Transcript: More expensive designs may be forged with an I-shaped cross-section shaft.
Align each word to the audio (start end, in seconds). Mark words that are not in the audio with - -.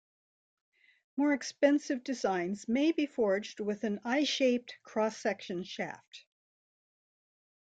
More 1.15 1.31
expensive 1.31 2.03
designs 2.03 2.67
may 2.67 2.91
be 2.91 3.05
forged 3.05 3.59
with 3.59 3.83
an 3.83 3.99
I-shaped 4.03 4.79
cross-section 4.83 5.63
shaft. 5.63 6.25